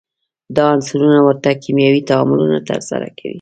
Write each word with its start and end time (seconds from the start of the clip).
دا 0.55 0.63
عنصرونه 0.73 1.19
ورته 1.27 1.49
کیمیاوي 1.63 2.01
تعاملونه 2.09 2.57
ترسره 2.69 3.07
کوي. 3.17 3.29